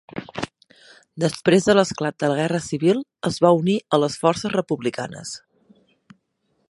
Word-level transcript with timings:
Després 1.23 1.67
de 1.67 1.75
l'esclat 1.75 2.17
de 2.23 2.29
la 2.31 2.37
Guerra 2.39 2.63
civil 2.69 3.03
es 3.31 3.39
va 3.47 3.53
unir 3.61 3.77
a 3.79 4.01
les 4.05 4.19
forces 4.25 4.57
republicanes. 4.59 5.37